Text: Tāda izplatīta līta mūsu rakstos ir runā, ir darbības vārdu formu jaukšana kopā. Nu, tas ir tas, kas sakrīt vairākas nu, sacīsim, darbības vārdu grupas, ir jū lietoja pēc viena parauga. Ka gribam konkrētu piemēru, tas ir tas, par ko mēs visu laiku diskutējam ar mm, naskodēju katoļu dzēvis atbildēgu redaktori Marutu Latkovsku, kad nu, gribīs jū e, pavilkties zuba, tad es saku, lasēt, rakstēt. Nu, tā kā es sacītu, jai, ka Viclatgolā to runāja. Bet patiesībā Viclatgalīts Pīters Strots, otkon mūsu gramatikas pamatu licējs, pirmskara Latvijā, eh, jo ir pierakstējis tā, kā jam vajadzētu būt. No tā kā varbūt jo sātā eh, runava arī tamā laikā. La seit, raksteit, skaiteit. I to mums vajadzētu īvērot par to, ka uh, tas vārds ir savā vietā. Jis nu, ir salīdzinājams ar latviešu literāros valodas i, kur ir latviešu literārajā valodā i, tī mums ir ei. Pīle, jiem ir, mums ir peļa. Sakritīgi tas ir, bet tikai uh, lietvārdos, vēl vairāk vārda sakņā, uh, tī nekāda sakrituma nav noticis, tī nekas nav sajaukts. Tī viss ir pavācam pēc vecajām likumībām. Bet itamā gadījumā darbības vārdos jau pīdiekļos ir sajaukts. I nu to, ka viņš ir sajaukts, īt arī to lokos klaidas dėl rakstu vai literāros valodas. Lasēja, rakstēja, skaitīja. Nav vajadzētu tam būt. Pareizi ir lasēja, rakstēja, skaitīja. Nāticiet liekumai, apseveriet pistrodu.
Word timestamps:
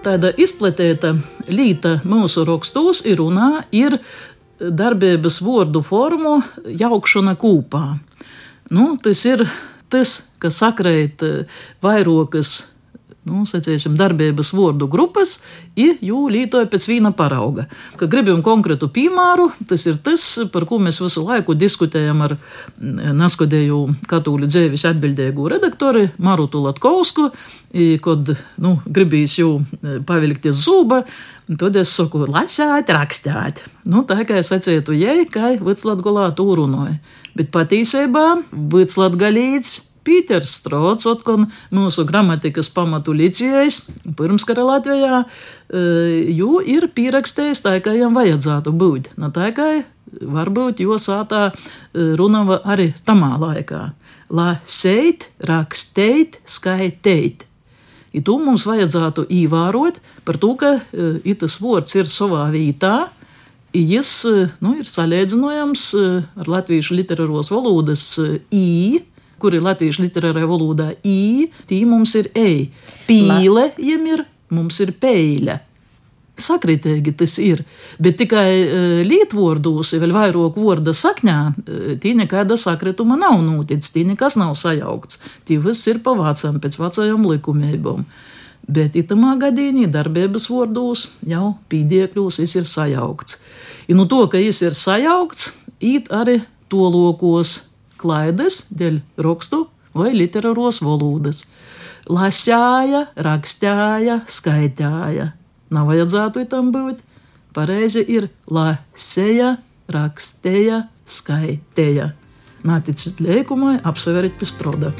Tāda 0.00 0.30
izplatīta 0.40 1.10
līta 1.52 1.98
mūsu 2.08 2.46
rakstos 2.48 3.02
ir 3.04 3.18
runā, 3.20 3.66
ir 3.68 3.98
darbības 4.56 5.42
vārdu 5.44 5.82
formu 5.84 6.38
jaukšana 6.64 7.34
kopā. 7.40 7.98
Nu, 8.72 8.94
tas 9.02 9.20
ir 9.28 9.44
tas, 9.92 10.14
kas 10.40 10.62
sakrīt 10.62 11.20
vairākas 11.84 12.54
nu, 13.28 13.42
sacīsim, 13.48 13.96
darbības 14.00 14.52
vārdu 14.56 14.88
grupas, 14.90 15.36
ir 15.78 15.98
jū 16.04 16.22
lietoja 16.32 16.68
pēc 16.70 16.86
viena 16.88 17.12
parauga. 17.16 17.66
Ka 18.00 18.08
gribam 18.10 18.40
konkrētu 18.44 18.88
piemēru, 18.94 19.50
tas 19.68 19.84
ir 19.90 19.98
tas, 20.04 20.24
par 20.52 20.64
ko 20.68 20.80
mēs 20.82 21.00
visu 21.02 21.24
laiku 21.26 21.56
diskutējam 21.58 22.24
ar 22.24 22.36
mm, 22.36 23.12
naskodēju 23.20 23.80
katoļu 24.10 24.48
dzēvis 24.50 24.86
atbildēgu 24.92 25.50
redaktori 25.52 26.08
Marutu 26.18 26.64
Latkovsku, 26.64 27.28
kad 28.02 28.32
nu, 28.58 28.72
gribīs 28.86 29.36
jū 29.38 29.50
e, 29.60 29.98
pavilkties 30.06 30.64
zuba, 30.64 31.04
tad 31.60 31.76
es 31.78 31.92
saku, 31.94 32.24
lasēt, 32.26 32.90
rakstēt. 32.94 33.62
Nu, 33.84 34.02
tā 34.08 34.24
kā 34.26 34.40
es 34.40 34.50
sacītu, 34.50 34.96
jai, 34.98 35.22
ka 35.30 35.52
Viclatgolā 35.60 36.30
to 36.38 36.48
runāja. 36.58 36.98
Bet 37.36 37.52
patiesībā 37.54 38.40
Viclatgalīts 38.50 39.89
Pīters 40.10 40.56
Strots, 40.58 41.06
otkon 41.06 41.46
mūsu 41.74 42.02
gramatikas 42.08 42.70
pamatu 42.74 43.14
licējs, 43.14 43.84
pirmskara 44.18 44.64
Latvijā, 44.66 45.20
eh, 45.22 46.32
jo 46.34 46.58
ir 46.58 46.88
pierakstējis 46.90 47.62
tā, 47.62 47.76
kā 47.84 47.94
jam 47.94 48.16
vajadzētu 48.18 48.72
būt. 48.74 49.12
No 49.20 49.30
tā 49.30 49.52
kā 49.54 49.68
varbūt 50.10 50.82
jo 50.82 50.98
sātā 50.98 51.52
eh, 51.52 52.16
runava 52.18 52.58
arī 52.66 52.90
tamā 53.06 53.36
laikā. 53.38 53.92
La 54.34 54.48
seit, 54.66 55.28
raksteit, 55.46 56.40
skaiteit. 56.46 57.46
I 58.10 58.22
to 58.26 58.40
mums 58.42 58.66
vajadzētu 58.66 59.28
īvērot 59.30 60.02
par 60.26 60.38
to, 60.42 60.56
ka 60.58 60.70
uh, 60.80 61.34
tas 61.38 61.56
vārds 61.62 61.94
ir 61.94 62.10
savā 62.10 62.48
vietā. 62.50 63.10
Jis 63.70 64.10
nu, 64.58 64.72
ir 64.82 64.86
salīdzinājams 64.90 65.84
ar 66.42 66.50
latviešu 66.50 66.96
literāros 66.98 67.52
valodas 67.54 68.02
i, 68.50 68.98
kur 69.40 69.56
ir 69.56 69.64
latviešu 69.64 70.04
literārajā 70.04 70.48
valodā 70.50 70.90
i, 71.06 71.48
tī 71.70 71.82
mums 71.88 72.14
ir 72.18 72.30
ei. 72.38 72.68
Pīle, 73.08 73.70
jiem 73.80 74.06
ir, 74.12 74.24
mums 74.54 74.80
ir 74.84 74.94
peļa. 75.00 75.60
Sakritīgi 76.40 77.12
tas 77.20 77.34
ir, 77.42 77.60
bet 78.00 78.16
tikai 78.20 78.48
uh, 78.62 79.00
lietvārdos, 79.04 79.92
vēl 80.00 80.14
vairāk 80.16 80.56
vārda 80.56 80.94
sakņā, 80.96 81.38
uh, 81.50 81.90
tī 82.00 82.14
nekāda 82.16 82.56
sakrituma 82.60 83.18
nav 83.20 83.42
noticis, 83.44 83.92
tī 83.92 84.06
nekas 84.08 84.38
nav 84.40 84.54
sajaukts. 84.56 85.20
Tī 85.48 85.60
viss 85.60 85.88
ir 85.90 86.00
pavācam 86.04 86.60
pēc 86.62 86.78
vecajām 86.80 87.28
likumībām. 87.34 88.06
Bet 88.70 88.96
itamā 88.96 89.34
gadījumā 89.40 89.88
darbības 89.92 90.46
vārdos 90.52 91.08
jau 91.26 91.56
pīdiekļos 91.72 92.40
ir 92.44 92.68
sajaukts. 92.68 93.40
I 93.90 93.96
nu 93.98 94.06
to, 94.08 94.22
ka 94.30 94.40
viņš 94.40 94.62
ir 94.68 94.76
sajaukts, 94.78 95.50
īt 95.82 96.08
arī 96.14 96.40
to 96.70 96.86
lokos 96.92 97.69
klaidas 98.00 98.64
dėl 98.72 99.00
rakstu 99.20 99.66
vai 99.96 100.12
literāros 100.14 100.80
valodas. 100.84 101.44
Lasēja, 102.10 103.04
rakstēja, 103.20 104.22
skaitīja. 104.30 105.30
Nav 105.70 105.90
vajadzētu 105.92 106.46
tam 106.50 106.72
būt. 106.74 107.04
Pareizi 107.54 108.02
ir 108.08 108.30
lasēja, 108.50 109.56
rakstēja, 109.90 110.84
skaitīja. 111.06 112.12
Nāticiet 112.66 113.22
liekumai, 113.24 113.78
apseveriet 113.86 114.38
pistrodu. 114.40 114.92